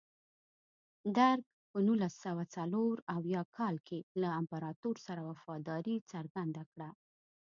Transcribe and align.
درګ 1.17 1.43
په 1.71 1.79
نولس 1.87 2.13
سوه 2.25 2.43
څلور 2.55 2.95
اویا 3.17 3.41
کال 3.57 3.75
کې 3.87 3.99
له 4.21 4.29
امپراتور 4.39 4.95
سره 5.07 5.21
وفاداري 5.29 5.95
څرګنده 6.11 6.63
کړه. 6.71 6.89